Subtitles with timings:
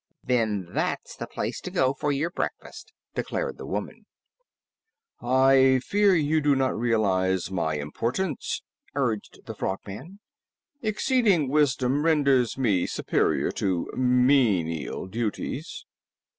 [0.23, 4.07] "Then that's the place to go for your breakfast," declared the woman.
[5.21, 8.63] "I fear you do not realize my importance,"
[8.95, 10.19] urged the Frogman.
[10.81, 15.85] "Exceeding wisdom renders me superior to menial duties."